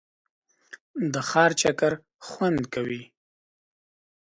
د 1.13 1.15
ښار 1.29 1.51
چکر 1.61 1.93
خوند 2.27 2.61
کوي. 2.73 3.03